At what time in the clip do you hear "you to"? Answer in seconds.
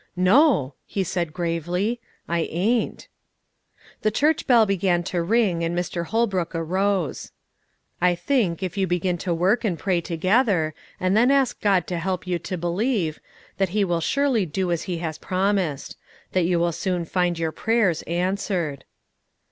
12.25-12.57